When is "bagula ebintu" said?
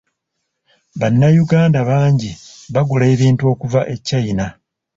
2.73-3.43